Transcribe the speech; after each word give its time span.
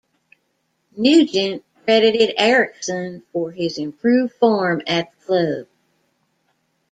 Nugent 0.97 1.63
credited 1.85 2.33
Eriksson 2.35 3.21
for 3.31 3.51
his 3.51 3.77
improved 3.77 4.33
form 4.33 4.81
at 4.87 5.11
the 5.11 5.25
club. 5.27 5.67